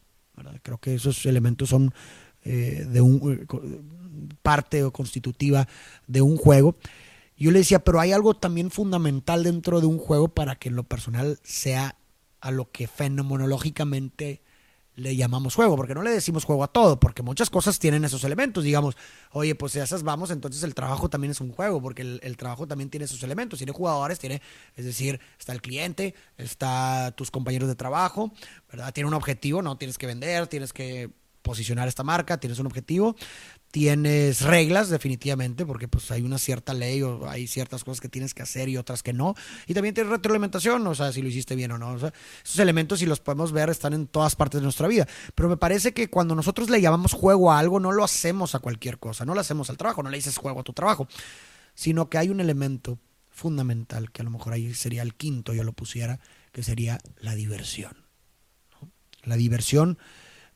Creo 0.62 0.78
que 0.78 0.94
esos 0.94 1.26
elementos 1.26 1.68
son 1.68 1.92
eh, 2.44 2.86
eh, 2.90 3.46
parte 4.40 4.82
o 4.82 4.92
constitutiva 4.94 5.68
de 6.06 6.22
un 6.22 6.38
juego. 6.38 6.76
Yo 7.36 7.50
le 7.50 7.58
decía, 7.58 7.84
pero 7.84 8.00
hay 8.00 8.12
algo 8.12 8.32
también 8.32 8.70
fundamental 8.70 9.42
dentro 9.42 9.82
de 9.82 9.86
un 9.88 9.98
juego 9.98 10.28
para 10.28 10.56
que 10.56 10.70
en 10.70 10.76
lo 10.76 10.84
personal 10.84 11.38
sea 11.42 11.96
a 12.40 12.50
lo 12.50 12.70
que 12.70 12.86
fenomenológicamente 12.86 14.40
le 14.94 15.16
llamamos 15.16 15.54
juego, 15.54 15.76
porque 15.76 15.94
no 15.94 16.02
le 16.02 16.10
decimos 16.10 16.44
juego 16.44 16.64
a 16.64 16.68
todo, 16.68 17.00
porque 17.00 17.22
muchas 17.22 17.48
cosas 17.48 17.78
tienen 17.78 18.04
esos 18.04 18.24
elementos. 18.24 18.64
Digamos, 18.64 18.96
oye, 19.30 19.54
pues 19.54 19.72
si 19.72 19.80
a 19.80 19.84
esas 19.84 20.02
vamos, 20.02 20.30
entonces 20.30 20.62
el 20.62 20.74
trabajo 20.74 21.08
también 21.08 21.30
es 21.30 21.40
un 21.40 21.52
juego, 21.52 21.80
porque 21.80 22.02
el, 22.02 22.36
trabajo 22.36 22.66
también 22.66 22.90
tiene 22.90 23.04
esos 23.04 23.22
elementos. 23.22 23.58
Tiene 23.58 23.72
jugadores, 23.72 24.18
tiene, 24.18 24.42
es 24.76 24.84
decir, 24.84 25.20
está 25.38 25.52
el 25.52 25.62
cliente, 25.62 26.14
está 26.36 27.12
tus 27.16 27.30
compañeros 27.30 27.68
de 27.68 27.74
trabajo, 27.74 28.32
¿verdad? 28.70 28.92
Tiene 28.92 29.08
un 29.08 29.14
objetivo, 29.14 29.62
no 29.62 29.78
tienes 29.78 29.96
que 29.96 30.06
vender, 30.06 30.46
tienes 30.46 30.72
que 30.72 31.10
posicionar 31.42 31.88
esta 31.88 32.02
marca, 32.02 32.38
tienes 32.38 32.58
un 32.58 32.66
objetivo, 32.66 33.16
tienes 33.70 34.42
reglas 34.42 34.90
definitivamente, 34.90 35.66
porque 35.66 35.88
pues 35.88 36.10
hay 36.10 36.22
una 36.22 36.38
cierta 36.38 36.74
ley 36.74 37.02
o 37.02 37.28
hay 37.28 37.46
ciertas 37.46 37.84
cosas 37.84 38.00
que 38.00 38.08
tienes 38.08 38.34
que 38.34 38.42
hacer 38.42 38.68
y 38.68 38.76
otras 38.76 39.02
que 39.02 39.12
no. 39.12 39.34
Y 39.66 39.74
también 39.74 39.94
tienes 39.94 40.10
retroalimentación, 40.10 40.86
o 40.86 40.94
sea, 40.94 41.12
si 41.12 41.22
lo 41.22 41.28
hiciste 41.28 41.56
bien 41.56 41.72
o 41.72 41.78
no. 41.78 41.96
esos 41.96 42.58
elementos, 42.58 43.00
si 43.00 43.06
los 43.06 43.20
podemos 43.20 43.52
ver, 43.52 43.70
están 43.70 43.92
en 43.94 44.06
todas 44.06 44.36
partes 44.36 44.60
de 44.60 44.64
nuestra 44.64 44.88
vida. 44.88 45.08
Pero 45.34 45.48
me 45.48 45.56
parece 45.56 45.92
que 45.92 46.08
cuando 46.08 46.34
nosotros 46.34 46.70
le 46.70 46.80
llamamos 46.80 47.12
juego 47.12 47.50
a 47.50 47.58
algo, 47.58 47.80
no 47.80 47.92
lo 47.92 48.04
hacemos 48.04 48.54
a 48.54 48.58
cualquier 48.58 48.98
cosa, 48.98 49.24
no 49.24 49.34
lo 49.34 49.40
hacemos 49.40 49.70
al 49.70 49.76
trabajo, 49.76 50.02
no 50.02 50.10
le 50.10 50.18
dices 50.18 50.36
juego 50.36 50.60
a 50.60 50.64
tu 50.64 50.72
trabajo, 50.72 51.08
sino 51.74 52.08
que 52.08 52.18
hay 52.18 52.28
un 52.28 52.40
elemento 52.40 52.98
fundamental, 53.30 54.12
que 54.12 54.22
a 54.22 54.24
lo 54.24 54.30
mejor 54.30 54.52
ahí 54.52 54.74
sería 54.74 55.02
el 55.02 55.14
quinto, 55.14 55.54
yo 55.54 55.64
lo 55.64 55.72
pusiera, 55.72 56.20
que 56.52 56.62
sería 56.62 57.00
la 57.18 57.34
diversión. 57.34 57.96
La 59.24 59.36
diversión 59.36 59.98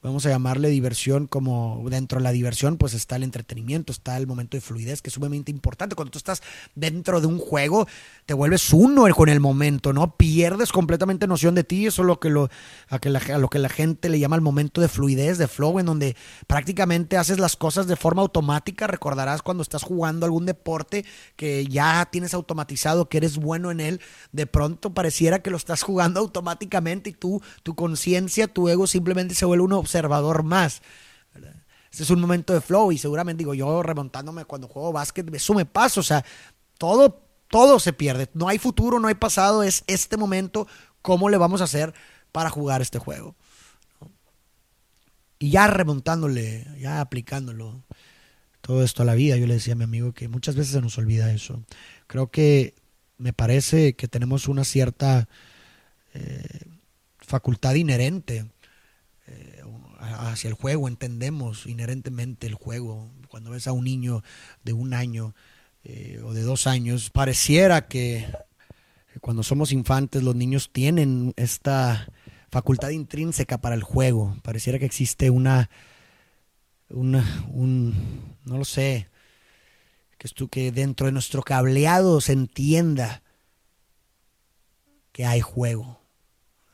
vamos 0.02 0.24
a 0.26 0.30
llamarle 0.30 0.68
diversión, 0.68 1.26
como 1.26 1.82
dentro 1.88 2.18
de 2.18 2.24
la 2.24 2.32
diversión, 2.32 2.76
pues 2.76 2.94
está 2.94 3.16
el 3.16 3.22
entretenimiento, 3.22 3.92
está 3.92 4.16
el 4.16 4.26
momento 4.26 4.56
de 4.56 4.60
fluidez, 4.60 5.02
que 5.02 5.08
es 5.10 5.14
sumamente 5.14 5.50
importante. 5.50 5.96
Cuando 5.96 6.12
tú 6.12 6.18
estás 6.18 6.42
dentro 6.74 7.20
de 7.20 7.26
un 7.26 7.38
juego, 7.38 7.86
te 8.24 8.34
vuelves 8.34 8.72
uno 8.72 9.06
con 9.14 9.28
el 9.28 9.40
momento, 9.40 9.92
¿no? 9.92 10.16
Pierdes 10.16 10.72
completamente 10.72 11.26
noción 11.26 11.54
de 11.54 11.64
ti, 11.64 11.86
eso 11.86 12.02
es 12.02 12.06
lo 12.06 12.20
que 12.20 12.30
lo, 12.30 12.50
a, 12.88 12.98
que 12.98 13.10
la, 13.10 13.18
a 13.18 13.38
lo 13.38 13.48
que 13.48 13.58
la 13.58 13.68
gente 13.68 14.08
le 14.08 14.18
llama 14.18 14.36
el 14.36 14.42
momento 14.42 14.80
de 14.80 14.88
fluidez, 14.88 15.38
de 15.38 15.48
flow, 15.48 15.78
en 15.78 15.86
donde 15.86 16.16
prácticamente 16.46 17.16
haces 17.16 17.38
las 17.38 17.56
cosas 17.56 17.86
de 17.86 17.96
forma 17.96 18.22
automática. 18.22 18.86
Recordarás 18.86 19.42
cuando 19.42 19.62
estás 19.62 19.82
jugando 19.82 20.26
algún 20.26 20.46
deporte 20.46 21.04
que 21.36 21.66
ya 21.66 22.08
tienes 22.10 22.34
automatizado, 22.34 23.08
que 23.08 23.18
eres 23.18 23.38
bueno 23.38 23.70
en 23.70 23.80
él, 23.80 24.00
de 24.32 24.46
pronto 24.46 24.94
pareciera 24.94 25.40
que 25.40 25.50
lo 25.50 25.56
estás 25.56 25.82
jugando 25.82 26.20
automáticamente 26.26 27.10
y 27.10 27.12
tú, 27.12 27.42
tu 27.62 27.74
conciencia, 27.74 28.48
tu 28.48 28.68
ego 28.68 28.86
simplemente 28.86 29.34
se 29.34 29.44
vuelve 29.44 29.64
uno 29.64 29.76
observador 29.86 30.42
más. 30.42 30.82
Este 31.90 32.02
es 32.02 32.10
un 32.10 32.20
momento 32.20 32.52
de 32.52 32.60
flow 32.60 32.92
y 32.92 32.98
seguramente 32.98 33.38
digo 33.38 33.54
yo 33.54 33.82
remontándome 33.82 34.44
cuando 34.44 34.68
juego 34.68 34.92
básquet, 34.92 35.32
eso 35.32 35.54
me 35.54 35.64
pasa, 35.64 36.00
o 36.00 36.02
sea, 36.02 36.24
todo, 36.76 37.22
todo 37.48 37.78
se 37.78 37.92
pierde, 37.92 38.28
no 38.34 38.48
hay 38.48 38.58
futuro, 38.58 38.98
no 39.00 39.08
hay 39.08 39.14
pasado, 39.14 39.62
es 39.62 39.84
este 39.86 40.16
momento, 40.16 40.66
cómo 41.00 41.30
le 41.30 41.38
vamos 41.38 41.60
a 41.60 41.64
hacer 41.64 41.94
para 42.32 42.50
jugar 42.50 42.82
este 42.82 42.98
juego. 42.98 43.34
Y 45.38 45.50
ya 45.50 45.68
remontándole, 45.68 46.66
ya 46.78 47.00
aplicándolo 47.00 47.82
todo 48.60 48.82
esto 48.82 49.02
a 49.02 49.06
la 49.06 49.14
vida, 49.14 49.36
yo 49.36 49.46
le 49.46 49.54
decía 49.54 49.74
a 49.74 49.76
mi 49.76 49.84
amigo 49.84 50.12
que 50.12 50.28
muchas 50.28 50.56
veces 50.56 50.72
se 50.72 50.80
nos 50.80 50.98
olvida 50.98 51.32
eso. 51.32 51.62
Creo 52.08 52.30
que 52.30 52.74
me 53.16 53.32
parece 53.32 53.94
que 53.94 54.08
tenemos 54.08 54.48
una 54.48 54.64
cierta 54.64 55.28
eh, 56.12 56.66
facultad 57.20 57.74
inherente 57.74 58.46
hacia 60.06 60.48
el 60.48 60.54
juego, 60.54 60.88
entendemos 60.88 61.66
inherentemente 61.66 62.46
el 62.46 62.54
juego. 62.54 63.10
Cuando 63.28 63.50
ves 63.50 63.66
a 63.66 63.72
un 63.72 63.84
niño 63.84 64.22
de 64.64 64.72
un 64.72 64.94
año 64.94 65.34
eh, 65.84 66.20
o 66.24 66.32
de 66.32 66.42
dos 66.42 66.66
años, 66.66 67.10
pareciera 67.10 67.86
que 67.88 68.26
cuando 69.20 69.42
somos 69.42 69.72
infantes 69.72 70.22
los 70.22 70.34
niños 70.34 70.70
tienen 70.72 71.32
esta 71.36 72.08
facultad 72.50 72.90
intrínseca 72.90 73.58
para 73.58 73.74
el 73.74 73.82
juego. 73.82 74.36
Pareciera 74.42 74.78
que 74.78 74.86
existe 74.86 75.30
una, 75.30 75.70
una 76.88 77.44
un, 77.50 78.36
no 78.44 78.58
lo 78.58 78.64
sé, 78.64 79.08
que, 80.18 80.26
esto, 80.26 80.48
que 80.48 80.72
dentro 80.72 81.06
de 81.06 81.12
nuestro 81.12 81.42
cableado 81.42 82.20
se 82.20 82.32
entienda 82.32 83.22
que 85.12 85.24
hay 85.24 85.40
juego 85.40 85.96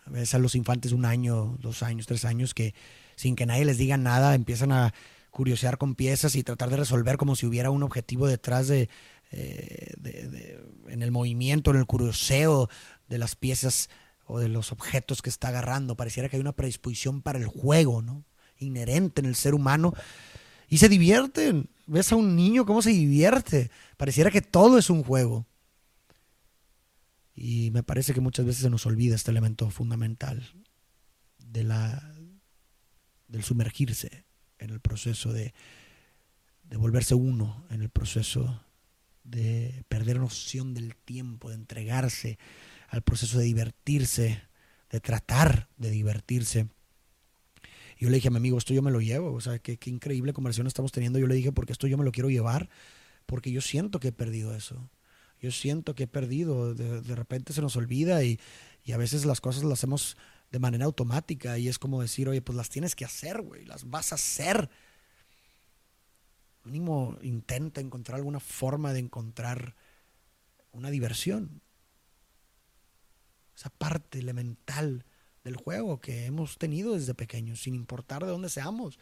ves 0.07 0.35
a 0.35 0.39
los 0.39 0.55
infantes 0.55 0.93
un 0.93 1.05
año, 1.05 1.57
dos 1.61 1.83
años, 1.83 2.07
tres 2.07 2.25
años 2.25 2.55
que 2.55 2.75
sin 3.23 3.37
que 3.37 3.47
nadie 3.47 3.65
les 3.65 3.79
diga 3.79 3.97
nada 3.97 4.35
empiezan 4.35 4.73
a 4.73 4.93
curiosear 5.31 5.79
con 5.79 5.95
piezas 5.95 6.35
y 6.35 6.43
tratar 6.43 6.71
de 6.71 6.77
resolver 6.77 7.17
como 7.17 7.37
si 7.37 7.47
hubiera 7.47 7.71
un 7.71 7.85
objetivo 7.85 8.27
detrás 8.27 8.67
de, 8.67 8.89
eh, 9.31 10.61
en 10.89 11.03
el 11.03 11.13
movimiento, 11.13 11.71
en 11.71 11.77
el 11.77 11.87
curioseo 11.87 12.69
de 13.09 13.19
las 13.19 13.37
piezas 13.37 13.91
o 14.27 14.41
de 14.41 14.49
los 14.49 14.73
objetos 14.73 15.23
que 15.23 15.31
está 15.31 15.49
agarrando. 15.49 15.97
Pareciera 15.97 16.29
que 16.29 16.35
hay 16.35 16.41
una 16.41 16.53
predisposición 16.53 17.23
para 17.23 17.39
el 17.39 17.47
juego, 17.47 18.03
¿no? 18.03 18.25
Inherente 18.59 19.21
en 19.21 19.27
el 19.27 19.37
ser 19.37 19.55
humano. 19.55 19.95
Y 20.69 20.79
se 20.79 20.89
divierten. 20.89 21.71
Ves 21.87 22.11
a 22.11 22.17
un 22.17 22.35
niño 22.35 22.67
cómo 22.67 22.83
se 22.83 22.91
divierte. 22.91 23.71
Pareciera 23.97 24.33
que 24.33 24.43
todo 24.43 24.79
es 24.79 24.91
un 24.91 25.05
juego. 25.05 25.47
Y 27.37 27.71
me 27.71 27.85
parece 27.85 28.15
que 28.15 28.21
muchas 28.21 28.47
veces 28.47 28.63
se 28.63 28.71
nos 28.71 28.85
olvida 28.85 29.15
este 29.15 29.31
elemento 29.31 29.71
fundamental 29.71 30.43
de 31.39 31.65
la, 31.65 32.12
del 33.33 33.43
sumergirse 33.43 34.25
en 34.59 34.71
el 34.71 34.81
proceso 34.81 35.33
de, 35.33 35.53
volverse 36.77 37.15
uno, 37.15 37.67
en 37.71 37.83
el 37.83 37.89
proceso 37.89 38.63
de 39.25 39.85
perder 39.89 40.21
noción 40.21 40.75
del 40.75 40.95
tiempo, 40.95 41.49
de 41.49 41.57
entregarse 41.57 42.39
al 42.89 43.03
proceso 43.03 43.39
de 43.39 43.47
divertirse, 43.47 44.43
de 44.91 45.01
tratar 45.01 45.69
de 45.79 45.91
divertirse. 45.91 46.69
yo 47.99 48.11
le 48.11 48.17
dije 48.17 48.29
a 48.29 48.31
mi 48.31 48.37
amigo, 48.37 48.59
esto 48.59 48.75
yo 48.75 48.83
me 48.83 48.91
lo 48.91 49.01
llevo, 49.01 49.33
o 49.33 49.41
sea, 49.41 49.59
qué, 49.59 49.79
qué 49.79 49.91
increíble 49.91 50.33
conversación 50.33 50.67
estamos 50.67 50.93
teniendo. 50.93 51.19
Yo 51.19 51.27
le 51.27 51.35
dije, 51.35 51.53
porque 51.53 51.73
esto 51.73 51.87
yo 51.87 51.97
me 51.97 52.05
lo 52.05 52.13
quiero 52.13 52.31
llevar, 52.31 52.69
porque 53.27 53.51
yo 53.51 53.63
siento 53.63 53.99
que 53.99 54.09
he 54.09 54.13
perdido 54.13 54.55
eso. 54.55 54.91
Yo 55.41 55.51
siento 55.51 55.95
que 55.95 56.05
he 56.05 56.09
perdido, 56.09 56.75
de, 56.75 57.01
de 57.01 57.17
repente 57.17 57.53
se 57.53 57.63
nos 57.63 57.77
olvida 57.77 58.23
y, 58.23 58.39
y 58.85 58.93
a 58.93 58.97
veces 58.99 59.25
las 59.25 59.41
cosas 59.41 59.65
las 59.65 59.81
hacemos 59.81 60.17
de 60.53 60.59
manera 60.59 60.85
automática 60.85 61.57
y 61.59 61.67
es 61.67 61.79
como 61.79 62.03
decir, 62.03 62.29
oye, 62.29 62.43
pues 62.43 62.55
las 62.57 62.69
tienes 62.69 62.95
que 62.95 63.07
hacer, 63.07 63.41
güey, 63.41 63.65
las 63.65 63.89
vas 63.89 64.13
a 64.13 64.17
hacer. 64.17 64.69
Mínimo 66.65 67.17
intenta 67.23 67.81
encontrar 67.81 68.17
alguna 68.17 68.39
forma 68.39 68.93
de 68.93 69.01
encontrar 69.01 69.75
una 70.71 70.91
diversión. 70.91 71.63
Esa 73.57 73.71
parte 73.71 74.19
elemental 74.19 75.07
del 75.43 75.57
juego 75.57 76.01
que 76.01 76.27
hemos 76.27 76.59
tenido 76.59 76.93
desde 76.93 77.15
pequeños, 77.15 77.63
sin 77.63 77.75
importar 77.75 78.23
de 78.23 78.31
dónde 78.31 78.51
seamos. 78.51 78.99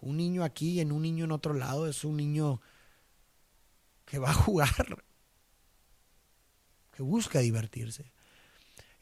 Un 0.00 0.16
niño 0.16 0.44
aquí 0.44 0.80
en 0.80 0.92
un 0.92 1.02
niño 1.02 1.26
en 1.26 1.32
otro 1.32 1.52
lado 1.52 1.86
es 1.88 2.04
un 2.04 2.16
niño 2.16 2.62
que 4.06 4.18
va 4.18 4.30
a 4.30 4.34
jugar, 4.34 5.04
que 6.90 7.02
busca 7.02 7.40
divertirse. 7.40 8.12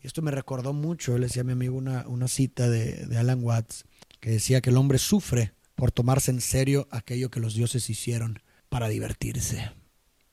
Y 0.02 0.06
esto 0.06 0.22
me 0.22 0.30
recordó 0.30 0.72
mucho, 0.72 1.18
le 1.18 1.26
decía 1.26 1.42
a 1.42 1.44
mi 1.44 1.52
amigo 1.52 1.76
una, 1.76 2.06
una 2.06 2.28
cita 2.28 2.68
de, 2.68 3.06
de 3.06 3.18
Alan 3.18 3.42
Watts, 3.42 3.84
que 4.20 4.30
decía 4.30 4.60
que 4.60 4.70
el 4.70 4.76
hombre 4.76 4.98
sufre 4.98 5.52
por 5.74 5.92
tomarse 5.92 6.30
en 6.30 6.40
serio 6.40 6.88
aquello 6.90 7.30
que 7.30 7.40
los 7.40 7.54
dioses 7.54 7.88
hicieron 7.90 8.40
para 8.68 8.88
divertirse. 8.88 9.70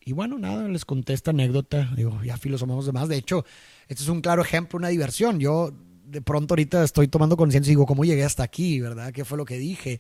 Y 0.07 0.13
bueno, 0.13 0.37
nada, 0.37 0.67
les 0.67 0.85
conté 0.85 1.13
esta 1.13 1.31
anécdota, 1.31 1.91
digo, 1.95 2.21
ya 2.23 2.37
filosofamos 2.37 2.85
de 2.85 2.91
más. 2.91 3.09
De 3.09 3.17
hecho, 3.17 3.43
este 3.87 4.03
es 4.03 4.09
un 4.09 4.21
claro 4.21 4.43
ejemplo, 4.43 4.77
una 4.77 4.89
diversión. 4.89 5.39
Yo 5.39 5.73
de 6.05 6.21
pronto 6.21 6.53
ahorita 6.53 6.83
estoy 6.83 7.07
tomando 7.07 7.35
conciencia 7.35 7.69
y 7.69 7.73
digo, 7.73 7.87
¿cómo 7.87 8.05
llegué 8.05 8.23
hasta 8.23 8.43
aquí? 8.43 8.79
¿Verdad? 8.79 9.11
¿Qué 9.11 9.25
fue 9.25 9.37
lo 9.37 9.45
que 9.45 9.57
dije? 9.57 9.99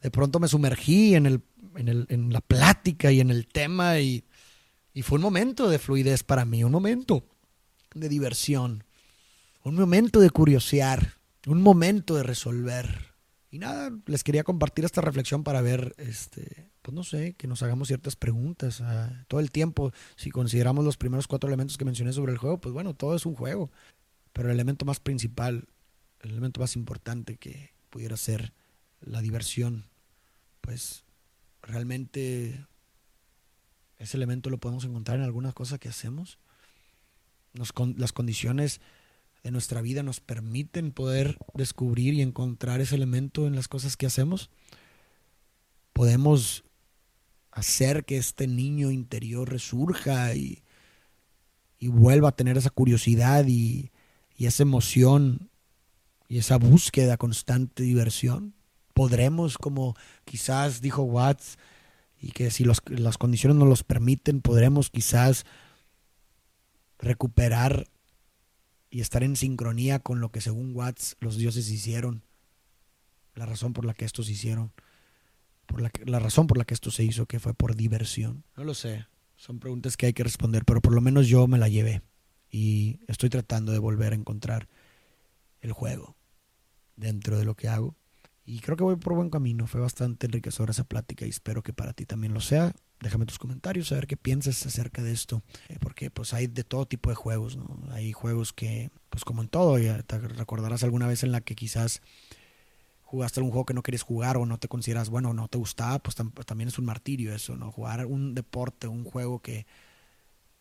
De 0.00 0.10
pronto 0.12 0.38
me 0.38 0.46
sumergí 0.46 1.16
en, 1.16 1.26
el, 1.26 1.42
en, 1.74 1.88
el, 1.88 2.06
en 2.08 2.32
la 2.32 2.40
plática 2.40 3.10
y 3.10 3.20
en 3.20 3.30
el 3.30 3.48
tema 3.48 3.98
y, 3.98 4.24
y 4.94 5.02
fue 5.02 5.16
un 5.16 5.22
momento 5.22 5.68
de 5.68 5.80
fluidez 5.80 6.22
para 6.22 6.44
mí, 6.44 6.62
un 6.62 6.72
momento 6.72 7.24
de 7.94 8.08
diversión 8.08 8.84
un 9.64 9.74
momento 9.76 10.20
de 10.20 10.30
curiosear, 10.30 11.14
un 11.46 11.62
momento 11.62 12.16
de 12.16 12.22
resolver. 12.22 13.12
Y 13.50 13.58
nada, 13.58 13.90
les 14.06 14.24
quería 14.24 14.44
compartir 14.44 14.84
esta 14.84 15.00
reflexión 15.00 15.44
para 15.44 15.60
ver, 15.60 15.94
este, 15.98 16.70
pues 16.80 16.94
no 16.94 17.04
sé, 17.04 17.34
que 17.34 17.46
nos 17.46 17.62
hagamos 17.62 17.88
ciertas 17.88 18.16
preguntas 18.16 18.80
ah, 18.80 19.24
todo 19.28 19.40
el 19.40 19.50
tiempo. 19.50 19.92
Si 20.16 20.30
consideramos 20.30 20.84
los 20.84 20.96
primeros 20.96 21.28
cuatro 21.28 21.48
elementos 21.48 21.76
que 21.76 21.84
mencioné 21.84 22.12
sobre 22.12 22.32
el 22.32 22.38
juego, 22.38 22.60
pues 22.60 22.72
bueno, 22.72 22.94
todo 22.94 23.14
es 23.14 23.26
un 23.26 23.34
juego. 23.34 23.70
Pero 24.32 24.48
el 24.48 24.54
elemento 24.54 24.84
más 24.84 25.00
principal, 25.00 25.68
el 26.20 26.30
elemento 26.30 26.60
más 26.60 26.76
importante 26.76 27.36
que 27.36 27.72
pudiera 27.90 28.16
ser 28.16 28.54
la 29.00 29.20
diversión, 29.20 29.84
pues 30.62 31.04
realmente 31.60 32.66
ese 33.98 34.16
elemento 34.16 34.48
lo 34.48 34.58
podemos 34.58 34.84
encontrar 34.84 35.18
en 35.18 35.24
algunas 35.24 35.52
cosas 35.52 35.78
que 35.78 35.90
hacemos. 35.90 36.38
Las 37.52 38.12
condiciones 38.12 38.80
de 39.42 39.50
nuestra 39.50 39.82
vida 39.82 40.02
nos 40.02 40.20
permiten 40.20 40.92
poder 40.92 41.38
descubrir 41.54 42.14
y 42.14 42.22
encontrar 42.22 42.80
ese 42.80 42.94
elemento 42.94 43.46
en 43.46 43.56
las 43.56 43.68
cosas 43.68 43.96
que 43.96 44.06
hacemos, 44.06 44.50
podemos 45.92 46.64
hacer 47.50 48.04
que 48.04 48.16
este 48.16 48.46
niño 48.46 48.90
interior 48.90 49.50
resurja 49.50 50.34
y, 50.34 50.62
y 51.78 51.88
vuelva 51.88 52.30
a 52.30 52.36
tener 52.36 52.56
esa 52.56 52.70
curiosidad 52.70 53.46
y, 53.46 53.90
y, 54.36 54.46
esa 54.46 54.62
emoción 54.62 55.50
y 56.28 56.38
esa 56.38 56.56
búsqueda 56.56 57.16
constante 57.16 57.82
de 57.82 57.88
diversión. 57.88 58.54
Podremos, 58.94 59.58
como 59.58 59.96
quizás 60.24 60.80
dijo 60.80 61.02
Watts, 61.02 61.58
y 62.20 62.30
que 62.30 62.52
si 62.52 62.64
las 62.64 63.18
condiciones 63.18 63.58
nos 63.58 63.68
los 63.68 63.82
permiten, 63.82 64.40
podremos 64.40 64.90
quizás 64.90 65.44
recuperar 67.00 67.88
y 68.92 69.00
estar 69.00 69.24
en 69.24 69.36
sincronía 69.36 70.00
con 70.00 70.20
lo 70.20 70.30
que 70.30 70.42
según 70.42 70.76
Watts 70.76 71.16
los 71.18 71.38
dioses 71.38 71.70
hicieron, 71.70 72.22
la 73.34 73.46
razón 73.46 73.72
por 73.72 73.86
la 73.86 73.94
que 73.94 74.04
estos 74.04 74.28
hicieron, 74.28 74.70
por 75.64 75.80
la, 75.80 75.90
la 76.04 76.18
razón 76.18 76.46
por 76.46 76.58
la 76.58 76.66
que 76.66 76.74
esto 76.74 76.90
se 76.90 77.02
hizo, 77.02 77.24
que 77.24 77.40
fue 77.40 77.54
por 77.54 77.74
diversión. 77.74 78.44
No 78.54 78.64
lo 78.64 78.74
sé, 78.74 79.06
son 79.34 79.60
preguntas 79.60 79.96
que 79.96 80.06
hay 80.06 80.12
que 80.12 80.22
responder, 80.22 80.66
pero 80.66 80.82
por 80.82 80.92
lo 80.92 81.00
menos 81.00 81.26
yo 81.26 81.46
me 81.46 81.56
la 81.56 81.70
llevé 81.70 82.02
y 82.50 83.00
estoy 83.08 83.30
tratando 83.30 83.72
de 83.72 83.78
volver 83.78 84.12
a 84.12 84.16
encontrar 84.16 84.68
el 85.62 85.72
juego 85.72 86.14
dentro 86.94 87.38
de 87.38 87.46
lo 87.46 87.54
que 87.54 87.68
hago. 87.68 87.96
Y 88.44 88.60
creo 88.60 88.76
que 88.76 88.84
voy 88.84 88.96
por 88.96 89.14
buen 89.14 89.30
camino. 89.30 89.66
Fue 89.66 89.80
bastante 89.80 90.26
enriquecedora 90.26 90.72
esa 90.72 90.84
plática 90.84 91.26
y 91.26 91.30
espero 91.30 91.62
que 91.62 91.72
para 91.72 91.92
ti 91.92 92.06
también 92.06 92.34
lo 92.34 92.40
sea 92.40 92.74
déjame 93.02 93.26
tus 93.26 93.38
comentarios, 93.38 93.92
a 93.92 93.96
ver 93.96 94.06
qué 94.06 94.16
piensas 94.16 94.64
acerca 94.64 95.02
de 95.02 95.12
esto, 95.12 95.42
eh, 95.68 95.76
porque 95.80 96.10
pues 96.10 96.32
hay 96.32 96.46
de 96.46 96.64
todo 96.64 96.86
tipo 96.86 97.10
de 97.10 97.16
juegos, 97.16 97.56
¿no? 97.56 97.80
Hay 97.90 98.12
juegos 98.12 98.52
que, 98.52 98.90
pues 99.10 99.24
como 99.24 99.42
en 99.42 99.48
todo, 99.48 99.78
ya 99.78 100.02
te 100.02 100.18
recordarás 100.18 100.84
alguna 100.84 101.06
vez 101.06 101.22
en 101.24 101.32
la 101.32 101.40
que 101.40 101.54
quizás 101.54 102.00
jugaste 103.02 103.40
algún 103.40 103.50
juego 103.50 103.66
que 103.66 103.74
no 103.74 103.82
quieres 103.82 104.02
jugar 104.02 104.36
o 104.36 104.46
no 104.46 104.58
te 104.58 104.68
consideras 104.68 105.10
bueno, 105.10 105.34
no 105.34 105.48
te 105.48 105.58
gustaba, 105.58 105.98
pues, 105.98 106.16
pues, 106.32 106.46
también 106.46 106.68
es 106.68 106.78
un 106.78 106.86
martirio 106.86 107.34
eso, 107.34 107.56
¿no? 107.56 107.70
Jugar 107.72 108.06
un 108.06 108.34
deporte, 108.34 108.86
un 108.86 109.04
juego 109.04 109.40
que, 109.40 109.66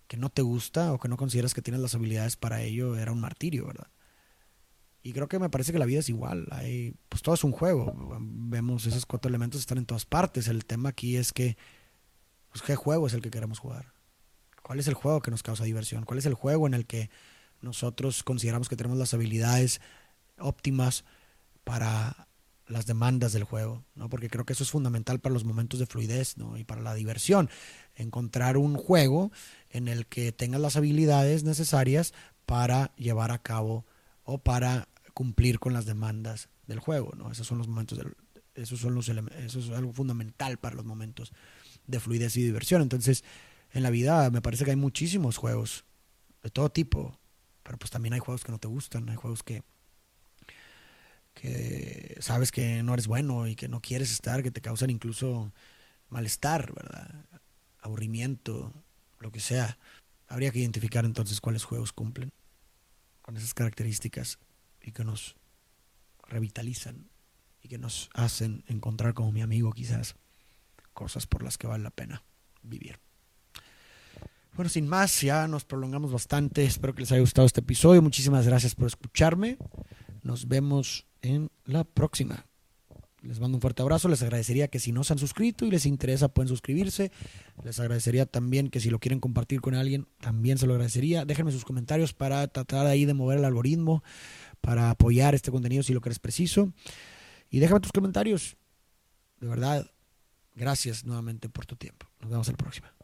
que 0.08 0.18
no 0.18 0.30
te 0.30 0.42
gusta 0.42 0.94
o 0.94 1.00
que 1.00 1.08
no 1.08 1.18
consideras 1.18 1.54
que 1.54 1.62
tienes 1.62 1.82
las 1.82 1.96
habilidades 1.96 2.36
para 2.36 2.62
ello, 2.62 2.98
era 2.98 3.12
un 3.12 3.22
martirio, 3.22 3.68
¿verdad? 3.68 3.88
Y 5.04 5.14
creo 5.14 5.28
que 5.28 5.40
me 5.40 5.50
parece 5.50 5.72
que 5.72 5.80
la 5.80 5.86
vida 5.86 6.00
es 6.00 6.10
igual. 6.10 6.48
Hay, 6.52 6.94
pues 7.10 7.22
todo 7.22 7.36
es 7.36 7.44
un 7.44 7.52
juego. 7.52 7.94
Vemos 8.20 8.86
esos 8.86 9.06
cuatro 9.06 9.30
elementos 9.30 9.62
están 9.62 9.80
en 9.80 9.86
todas 9.86 10.06
partes. 10.06 10.48
El 10.48 10.66
tema 10.66 10.90
aquí 10.90 11.18
es 11.18 11.34
que 11.34 11.58
pues, 12.52 12.62
¿qué 12.62 12.76
juego 12.76 13.08
es 13.08 13.14
el 13.14 13.22
que 13.22 13.32
queremos 13.32 13.60
jugar? 13.60 13.94
¿Cuál 14.62 14.80
es 14.80 14.88
el 14.88 14.94
juego 14.94 15.22
que 15.22 15.32
nos 15.32 15.44
causa 15.44 15.64
diversión? 15.64 16.06
¿Cuál 16.06 16.20
es 16.20 16.26
el 16.26 16.34
juego 16.34 16.68
en 16.68 16.74
el 16.74 16.86
que 16.86 17.10
nosotros 17.62 18.24
consideramos 18.24 18.70
que 18.70 18.76
tenemos 18.76 18.98
las 18.98 19.14
habilidades 19.14 19.82
óptimas 20.38 21.04
para 21.64 22.28
las 22.68 22.86
demandas 22.86 23.34
del 23.34 23.44
juego, 23.44 23.84
¿no? 23.96 24.10
Porque 24.10 24.30
creo 24.30 24.46
que 24.46 24.54
eso 24.54 24.64
es 24.64 24.72
fundamental 24.72 25.20
para 25.20 25.34
los 25.34 25.44
momentos 25.44 25.80
de 25.80 25.86
fluidez, 25.86 26.38
¿no? 26.38 26.58
Y 26.58 26.64
para 26.64 26.82
la 26.82 26.94
diversión. 26.94 27.50
Encontrar 27.96 28.58
un 28.58 28.76
juego 28.76 29.32
en 29.70 29.88
el 29.88 30.08
que 30.08 30.32
tengas 30.32 30.62
las 30.62 30.78
habilidades 30.78 31.44
necesarias 31.44 32.14
para 32.46 32.96
llevar 32.96 33.32
a 33.32 33.40
cabo 33.40 33.86
o 34.32 34.38
para 34.38 34.88
cumplir 35.14 35.60
con 35.60 35.74
las 35.74 35.86
demandas 35.86 36.48
del 36.66 36.80
juego, 36.80 37.14
¿no? 37.18 37.32
Esos 37.32 37.48
son 37.48 37.58
los 37.58 37.68
momentos 37.68 37.98
del, 37.98 38.16
esos 38.56 38.80
son 38.80 38.96
los 38.96 39.10
eso 39.10 39.60
es 39.60 39.70
algo 39.72 39.92
fundamental 39.92 40.58
para 40.58 40.76
los 40.76 40.86
momentos 40.86 41.34
de 41.86 42.00
fluidez 42.00 42.38
y 42.38 42.44
diversión. 42.44 42.82
Entonces, 42.82 43.26
en 43.74 43.84
la 43.84 43.90
vida 43.90 44.30
me 44.30 44.42
parece 44.42 44.64
que 44.64 44.72
hay 44.72 44.78
muchísimos 44.78 45.36
juegos 45.36 45.84
de 46.44 46.50
todo 46.50 46.70
tipo, 46.70 47.20
pero 47.64 47.78
pues 47.78 47.92
también 47.92 48.14
hay 48.14 48.22
juegos 48.22 48.46
que 48.46 48.54
no 48.54 48.58
te 48.58 48.70
gustan, 48.70 49.10
hay 49.10 49.18
juegos 49.18 49.44
que 49.44 49.64
que 51.34 52.18
sabes 52.20 52.52
que 52.52 52.84
no 52.84 52.94
eres 52.94 53.08
bueno 53.08 53.48
y 53.48 53.56
que 53.56 53.68
no 53.70 53.82
quieres 53.82 54.12
estar, 54.12 54.44
que 54.44 54.52
te 54.52 54.62
causan 54.62 54.90
incluso 54.90 55.52
malestar, 56.10 56.74
¿verdad? 56.74 57.26
Aburrimiento, 57.80 58.74
lo 59.20 59.32
que 59.32 59.40
sea. 59.40 59.78
Habría 60.28 60.52
que 60.52 60.60
identificar 60.60 61.06
entonces 61.06 61.40
cuáles 61.42 61.64
juegos 61.64 61.94
cumplen 61.94 62.32
con 63.22 63.38
esas 63.38 63.54
características 63.54 64.40
y 64.82 64.92
que 64.92 65.04
nos 65.04 65.36
revitalizan 66.28 67.10
y 67.62 67.68
que 67.68 67.78
nos 67.78 68.10
hacen 68.14 68.64
encontrar 68.68 69.14
como 69.14 69.32
mi 69.32 69.42
amigo 69.42 69.72
quizás 69.72 70.16
cosas 70.94 71.28
por 71.28 71.44
las 71.44 71.58
que 71.58 71.68
vale 71.68 71.84
la 71.84 71.92
pena 71.92 72.24
vivir. 72.64 73.00
Bueno, 74.54 74.70
sin 74.70 74.88
más, 74.88 75.22
ya 75.22 75.48
nos 75.48 75.64
prolongamos 75.64 76.12
bastante. 76.12 76.66
Espero 76.66 76.94
que 76.94 77.02
les 77.02 77.12
haya 77.12 77.22
gustado 77.22 77.46
este 77.46 77.62
episodio. 77.62 78.02
Muchísimas 78.02 78.46
gracias 78.46 78.76
por 78.76 78.88
escucharme. 78.88 79.58
Nos 80.24 80.48
vemos 80.48 81.06
en 81.22 81.50
la 81.66 81.84
próxima. 81.86 82.46
Les 83.22 83.40
mando 83.40 83.58
un 83.58 83.62
fuerte 83.62 83.82
abrazo. 83.82 84.08
Les 84.08 84.22
agradecería 84.24 84.68
que 84.68 84.80
si 84.80 84.92
no 84.92 85.04
se 85.04 85.14
han 85.14 85.20
suscrito 85.20 85.66
y 85.66 85.72
les 85.72 85.86
interesa 85.86 86.30
pueden 86.30 86.48
suscribirse. 86.48 87.12
Les 87.64 87.80
agradecería 87.80 88.26
también 88.26 88.70
que 88.70 88.80
si 88.80 88.90
lo 88.90 89.00
quieren 89.00 89.20
compartir 89.20 89.62
con 89.62 89.76
alguien, 89.76 90.08
también 90.20 90.58
se 90.58 90.66
lo 90.66 90.74
agradecería. 90.74 91.26
Déjenme 91.26 91.52
sus 91.52 91.66
comentarios 91.66 92.14
para 92.14 92.48
tratar 92.48 92.88
ahí 92.88 93.06
de 93.06 93.14
mover 93.14 93.40
el 93.40 93.46
algoritmo, 93.46 94.04
para 94.60 94.90
apoyar 94.90 95.36
este 95.36 95.52
contenido 95.52 95.84
si 95.84 95.94
lo 95.94 96.02
crees 96.02 96.20
preciso. 96.20 96.74
Y 97.50 97.60
déjame 97.60 97.80
tus 97.80 97.92
comentarios. 97.92 98.58
De 99.40 99.48
verdad, 99.48 99.90
gracias 100.56 101.06
nuevamente 101.06 101.50
por 101.50 101.66
tu 101.66 101.76
tiempo. 101.76 102.08
Nos 102.22 102.30
vemos 102.30 102.48
en 102.48 102.54
la 102.54 102.58
próxima. 102.58 103.01